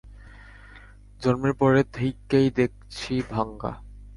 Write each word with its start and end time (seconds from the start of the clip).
জন্মের 1.21 1.53
পরের 1.53 1.85
থেইক্কাই, 1.93 2.47
দেখছি 2.49 3.13
ভাঙা। 3.29 3.71